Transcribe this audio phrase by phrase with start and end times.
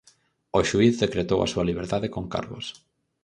[0.57, 2.65] O xuíz decretou a súa liberdade con cargos.